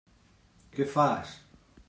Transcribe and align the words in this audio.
Què 0.77 0.87
fas? 0.95 1.37